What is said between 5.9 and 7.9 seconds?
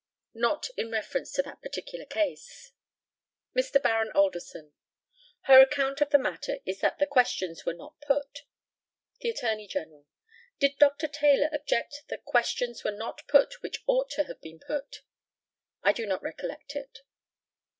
of the matter is that the questions were